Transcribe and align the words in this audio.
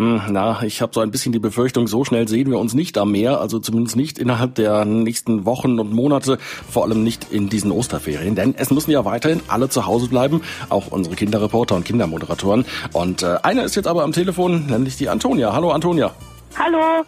Hm, 0.00 0.22
na, 0.30 0.62
ich 0.62 0.80
habe 0.80 0.94
so 0.94 1.00
ein 1.00 1.10
bisschen 1.10 1.30
die 1.32 1.38
Befürchtung, 1.38 1.86
so 1.86 2.06
schnell 2.06 2.26
sehen 2.26 2.50
wir 2.50 2.58
uns 2.58 2.72
nicht 2.72 2.96
am 2.96 3.12
Meer, 3.12 3.38
also 3.38 3.58
zumindest 3.58 3.96
nicht 3.96 4.18
innerhalb 4.18 4.54
der 4.54 4.86
nächsten 4.86 5.44
Wochen 5.44 5.78
und 5.78 5.92
Monate, 5.92 6.38
vor 6.70 6.84
allem 6.84 7.04
nicht 7.04 7.30
in 7.30 7.50
diesen 7.50 7.70
Osterferien, 7.70 8.34
denn 8.34 8.54
es 8.56 8.70
müssen 8.70 8.92
ja 8.92 9.04
weiterhin 9.04 9.42
alle 9.48 9.68
zu 9.68 9.84
Hause 9.84 10.08
bleiben, 10.08 10.40
auch 10.70 10.86
unsere 10.86 11.16
Kinderreporter 11.16 11.76
und 11.76 11.84
Kindermoderatoren. 11.84 12.64
Und 12.94 13.22
äh, 13.22 13.40
eine 13.42 13.60
ist 13.60 13.76
jetzt 13.76 13.86
aber 13.86 14.04
am 14.04 14.12
Telefon, 14.12 14.68
nämlich 14.68 14.96
die 14.96 15.10
Antonia. 15.10 15.52
Hallo 15.52 15.70
Antonia. 15.70 16.12
Hallo. 16.58 17.04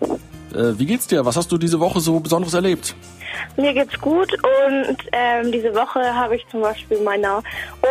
Äh, 0.54 0.78
wie 0.78 0.84
geht's 0.84 1.06
dir? 1.06 1.24
Was 1.24 1.38
hast 1.38 1.50
du 1.50 1.56
diese 1.56 1.80
Woche 1.80 2.00
so 2.00 2.20
Besonderes 2.20 2.52
erlebt? 2.52 2.94
Mir 3.56 3.72
geht's 3.74 3.98
gut 4.00 4.32
und 4.32 4.96
ähm, 5.12 5.52
diese 5.52 5.74
Woche 5.74 6.00
habe 6.14 6.36
ich 6.36 6.46
zum 6.48 6.60
Beispiel 6.60 7.00
meiner 7.00 7.42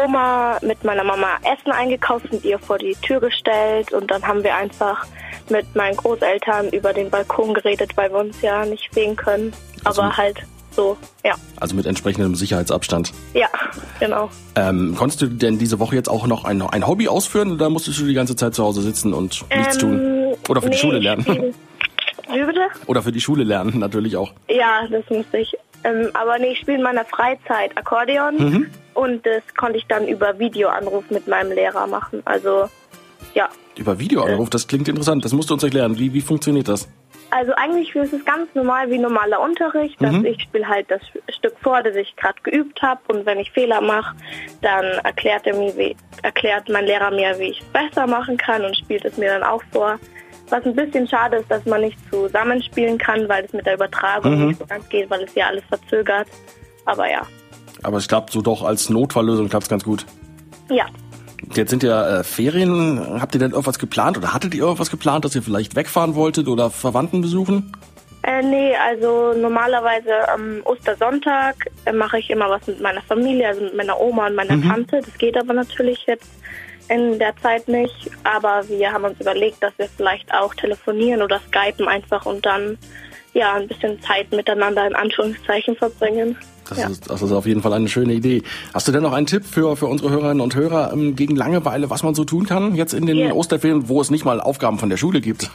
Oma 0.05 0.57
mit 0.61 0.83
meiner 0.83 1.03
Mama 1.03 1.27
Essen 1.43 1.71
eingekauft 1.71 2.25
und 2.31 2.43
ihr 2.43 2.59
vor 2.59 2.77
die 2.77 2.95
Tür 3.01 3.19
gestellt 3.19 3.91
und 3.93 4.09
dann 4.11 4.25
haben 4.27 4.43
wir 4.43 4.55
einfach 4.55 5.05
mit 5.49 5.75
meinen 5.75 5.97
Großeltern 5.97 6.69
über 6.69 6.93
den 6.93 7.09
Balkon 7.09 7.53
geredet, 7.53 7.91
weil 7.95 8.11
wir 8.11 8.19
uns 8.19 8.41
ja 8.41 8.65
nicht 8.65 8.93
sehen 8.93 9.15
können. 9.15 9.53
Also- 9.83 10.01
Aber 10.01 10.15
halt 10.17 10.37
so, 10.73 10.95
ja. 11.25 11.33
Also 11.59 11.75
mit 11.75 11.85
entsprechendem 11.85 12.33
Sicherheitsabstand. 12.35 13.11
Ja, 13.33 13.47
genau. 13.99 14.29
Ähm, 14.55 14.95
konntest 14.97 15.21
du 15.21 15.27
denn 15.27 15.59
diese 15.59 15.79
Woche 15.79 15.95
jetzt 15.95 16.09
auch 16.09 16.27
noch 16.27 16.45
ein, 16.45 16.61
ein 16.61 16.87
Hobby 16.87 17.09
ausführen 17.09 17.51
oder 17.51 17.69
musstest 17.69 17.99
du 17.99 18.05
die 18.05 18.13
ganze 18.13 18.37
Zeit 18.37 18.55
zu 18.55 18.63
Hause 18.63 18.81
sitzen 18.81 19.13
und 19.13 19.43
nichts 19.53 19.77
tun? 19.77 19.99
Ähm, 19.99 20.35
Oder 20.47 20.61
für 20.61 20.69
die 20.69 20.75
nee, 20.75 20.81
Schule 20.81 20.97
ich 20.99 21.03
lernen? 21.03 21.53
Wie 22.33 22.43
bitte? 22.43 22.67
Oder 22.87 23.01
für 23.01 23.11
die 23.11 23.21
Schule 23.21 23.43
lernen 23.43 23.79
natürlich 23.79 24.15
auch. 24.17 24.31
Ja, 24.49 24.87
das 24.89 25.09
musste 25.09 25.37
ich. 25.39 25.55
Ähm, 25.83 26.09
aber 26.13 26.37
nee, 26.39 26.51
ich 26.51 26.59
spiele 26.59 26.77
in 26.77 26.83
meiner 26.83 27.05
Freizeit 27.05 27.75
Akkordeon 27.77 28.35
Mhm. 28.37 28.67
und 28.93 29.25
das 29.25 29.41
konnte 29.57 29.77
ich 29.77 29.87
dann 29.87 30.07
über 30.07 30.37
Videoanruf 30.37 31.09
mit 31.09 31.27
meinem 31.27 31.51
Lehrer 31.51 31.87
machen. 31.87 32.21
Also, 32.25 32.69
ja. 33.33 33.49
Über 33.77 33.97
Videoanruf, 33.99 34.49
das 34.49 34.67
klingt 34.67 34.87
interessant. 34.87 35.25
Das 35.25 35.33
musst 35.33 35.49
du 35.49 35.55
uns 35.55 35.63
erklären. 35.63 35.97
Wie, 35.97 36.13
wie 36.13 36.21
funktioniert 36.21 36.67
das? 36.67 36.87
Also 37.33 37.53
eigentlich 37.55 37.95
ist 37.95 38.11
es 38.11 38.25
ganz 38.25 38.53
normal 38.53 38.91
wie 38.91 38.97
normaler 38.97 39.39
Unterricht, 39.39 39.95
dass 40.01 40.11
Mhm. 40.11 40.25
ich 40.25 40.41
spiele 40.43 40.67
halt 40.67 40.91
das 40.91 40.99
Stück 41.33 41.53
vor, 41.63 41.81
das 41.81 41.95
ich 41.95 42.13
gerade 42.17 42.35
geübt 42.43 42.81
habe 42.81 42.99
und 43.07 43.25
wenn 43.25 43.39
ich 43.39 43.49
Fehler 43.51 43.79
mache, 43.79 44.15
dann 44.61 44.83
erklärt 45.05 45.47
er 45.47 45.55
mir, 45.55 45.75
wie, 45.77 45.95
erklärt 46.23 46.67
mein 46.67 46.85
Lehrer 46.85 47.09
mir, 47.09 47.39
wie 47.39 47.51
ich 47.51 47.61
es 47.61 47.65
besser 47.67 48.05
machen 48.05 48.35
kann 48.35 48.65
und 48.65 48.75
spielt 48.75 49.05
es 49.05 49.15
mir 49.17 49.29
dann 49.29 49.43
auch 49.43 49.63
vor. 49.71 49.97
Was 50.51 50.63
ein 50.65 50.75
bisschen 50.75 51.07
schade 51.07 51.37
ist, 51.37 51.49
dass 51.49 51.65
man 51.65 51.81
nicht 51.81 51.97
zusammenspielen 52.11 52.97
kann, 52.97 53.27
weil 53.29 53.45
es 53.45 53.53
mit 53.53 53.65
der 53.65 53.75
Übertragung 53.75 54.37
Mhm. 54.39 54.47
nicht 54.49 54.59
so 54.59 54.65
ganz 54.65 54.87
geht, 54.89 55.09
weil 55.09 55.23
es 55.23 55.33
ja 55.33 55.47
alles 55.47 55.63
verzögert. 55.69 56.27
Aber 56.85 57.09
ja, 57.09 57.21
Aber 57.83 57.97
es 57.97 58.07
klappt 58.07 58.31
so 58.31 58.41
doch 58.41 58.63
als 58.63 58.89
Notfalllösung 58.89 59.49
klappt 59.49 59.69
ganz 59.69 59.83
gut. 59.83 60.05
ja. 60.69 60.85
Jetzt 61.55 61.71
sind 61.71 61.81
ja 61.81 62.19
äh, 62.19 62.23
Ferien. 62.23 63.19
Habt 63.19 63.33
ihr 63.33 63.39
denn 63.39 63.49
irgendwas 63.51 63.79
geplant 63.79 64.15
oder 64.15 64.31
hattet 64.31 64.53
ihr 64.53 64.61
irgendwas 64.61 64.91
geplant, 64.91 65.25
dass 65.25 65.35
ihr 65.35 65.41
vielleicht 65.41 65.75
wegfahren 65.75 66.13
wolltet 66.13 66.47
oder 66.47 66.69
Verwandten 66.69 67.21
besuchen? 67.21 67.71
Äh, 68.21 68.43
nee, 68.43 68.73
also 68.75 69.33
normalerweise 69.33 70.29
am 70.29 70.61
Ostersonntag 70.65 71.55
äh, 71.85 71.91
mache 71.91 72.19
ich 72.19 72.29
immer 72.29 72.47
was 72.47 72.67
mit 72.67 72.79
meiner 72.79 73.01
Familie, 73.01 73.47
also 73.47 73.61
mit 73.61 73.75
meiner 73.75 73.99
Oma 73.99 74.27
und 74.27 74.35
meiner 74.35 74.61
Tante. 74.61 75.01
Das 75.03 75.17
geht 75.17 75.35
aber 75.35 75.53
natürlich 75.53 76.05
jetzt 76.05 76.29
in 76.91 77.19
der 77.19 77.35
Zeit 77.37 77.67
nicht. 77.67 78.11
Aber 78.23 78.67
wir 78.67 78.91
haben 78.91 79.05
uns 79.05 79.19
überlegt, 79.19 79.63
dass 79.63 79.73
wir 79.77 79.87
vielleicht 79.87 80.33
auch 80.33 80.53
telefonieren 80.53 81.21
oder 81.21 81.39
skypen 81.47 81.87
einfach 81.87 82.25
und 82.25 82.45
dann 82.45 82.77
ja 83.33 83.53
ein 83.53 83.67
bisschen 83.67 84.01
Zeit 84.01 84.31
miteinander 84.31 84.85
in 84.85 84.95
Anführungszeichen 84.95 85.75
verbringen. 85.75 86.37
Das, 86.71 86.79
Ja. 86.79 86.87
ist, 86.87 87.09
das 87.09 87.21
ist 87.21 87.33
auf 87.33 87.45
jeden 87.45 87.61
Fall 87.61 87.73
eine 87.73 87.89
schöne 87.89 88.13
Idee. 88.13 88.43
Hast 88.73 88.87
du 88.87 88.93
denn 88.93 89.03
noch 89.03 89.11
einen 89.11 89.27
Tipp 89.27 89.45
für, 89.45 89.75
für 89.75 89.87
unsere 89.87 90.09
Hörerinnen 90.09 90.39
und 90.39 90.55
Hörer 90.55 90.93
ähm, 90.93 91.17
gegen 91.17 91.35
Langeweile, 91.35 91.89
was 91.89 92.01
man 92.01 92.15
so 92.15 92.23
tun 92.23 92.45
kann 92.45 92.75
jetzt 92.75 92.93
in 92.93 93.05
den 93.05 93.17
Ja. 93.17 93.33
Osterferien, 93.33 93.89
wo 93.89 93.99
es 93.99 94.09
nicht 94.09 94.23
mal 94.23 94.39
Aufgaben 94.39 94.79
von 94.79 94.89
der 94.89 94.95
Schule 94.95 95.19
gibt? 95.19 95.49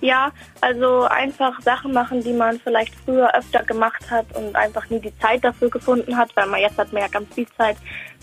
Ja, 0.00 0.32
also 0.60 1.02
einfach 1.04 1.60
Sachen 1.62 1.92
machen, 1.92 2.24
die 2.24 2.32
man 2.32 2.58
vielleicht 2.58 2.92
früher 3.04 3.32
öfter 3.36 3.62
gemacht 3.62 4.10
hat 4.10 4.26
und 4.36 4.56
einfach 4.56 4.90
nie 4.90 4.98
die 5.00 5.16
Zeit 5.20 5.44
dafür 5.44 5.70
gefunden 5.70 6.16
hat, 6.16 6.34
weil 6.34 6.46
man 6.48 6.60
jetzt 6.60 6.76
hat 6.76 6.92
man 6.92 7.02
ja 7.02 7.08
ganz 7.08 7.32
viel 7.32 7.46
Zeit, 7.56 7.76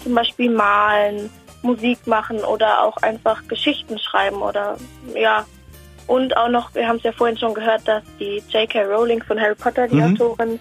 zum 0.03 0.13
Beispiel 0.13 0.51
malen, 0.51 1.29
Musik 1.61 2.05
machen 2.05 2.39
oder 2.39 2.83
auch 2.83 2.97
einfach 2.97 3.47
Geschichten 3.47 3.97
schreiben 3.97 4.41
oder 4.41 4.75
ja. 5.15 5.45
Und 6.07 6.37
auch 6.37 6.49
noch, 6.49 6.75
wir 6.75 6.87
haben 6.87 6.97
es 6.97 7.03
ja 7.03 7.11
vorhin 7.13 7.35
schon 7.37 7.53
gehört, 7.55 7.87
dass 7.87 8.03
die 8.19 8.43
J.K. 8.51 8.83
Rowling 8.83 9.23
von 9.23 9.39
Harry 9.39 9.55
Potter, 9.55 9.87
die 9.87 9.95
Mhm. 9.95 10.13
Autorin, 10.21 10.59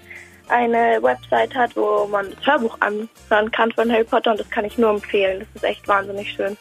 eine 0.48 1.02
Website 1.02 1.54
hat, 1.54 1.76
wo 1.76 2.06
man 2.10 2.26
das 2.30 2.46
Hörbuch 2.46 2.76
anhören 2.80 3.50
kann 3.50 3.72
von 3.72 3.90
Harry 3.90 4.04
Potter 4.04 4.32
und 4.32 4.40
das 4.40 4.50
kann 4.50 4.64
ich 4.64 4.78
nur 4.78 4.90
empfehlen. 4.90 5.40
Das 5.40 5.62
ist 5.62 5.68
echt 5.68 5.88
wahnsinnig 5.88 6.32
schön. 6.32 6.56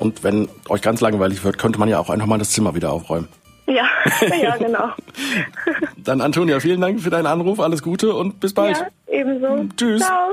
Und 0.00 0.24
wenn 0.24 0.48
euch 0.68 0.82
ganz 0.82 1.00
langweilig 1.00 1.44
wird, 1.44 1.58
könnte 1.58 1.78
man 1.78 1.88
ja 1.88 1.98
auch 1.98 2.10
einfach 2.10 2.26
mal 2.26 2.38
das 2.38 2.50
Zimmer 2.50 2.74
wieder 2.74 2.92
aufräumen. 2.92 3.28
Ja, 3.66 3.86
ja, 4.42 4.56
genau. 4.56 4.90
Dann 5.96 6.20
Antonia, 6.20 6.60
vielen 6.60 6.80
Dank 6.80 7.00
für 7.00 7.10
deinen 7.10 7.26
Anruf, 7.26 7.60
alles 7.60 7.82
Gute 7.82 8.14
und 8.14 8.40
bis 8.40 8.52
bald. 8.52 8.76
Ja, 8.76 8.86
ebenso. 9.08 9.66
Tschüss. 9.76 10.02
Ciao. 10.02 10.32